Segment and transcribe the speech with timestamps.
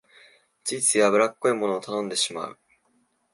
[0.63, 2.59] ついつい油っこいものを頼んでしまう